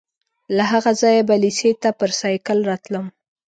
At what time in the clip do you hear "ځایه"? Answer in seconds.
1.01-1.23